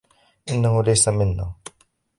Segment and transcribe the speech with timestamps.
[0.49, 1.53] إنه ليس منّا.